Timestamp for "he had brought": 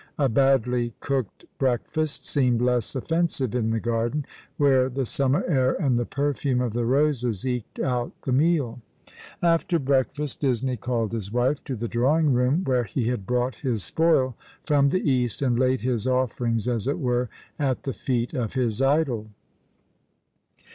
12.85-13.57